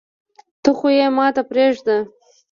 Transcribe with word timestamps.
ته 0.63 0.69
خو 0.77 0.87
يي 0.97 1.07
ماته 1.17 1.41
پریږده 1.49 1.97